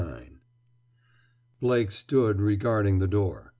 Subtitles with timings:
[0.01, 0.31] IX
[1.59, 3.49] Blake stood regarding the door.